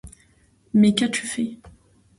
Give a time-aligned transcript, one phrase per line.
[0.73, 1.57] Mais qu’as-tu fait?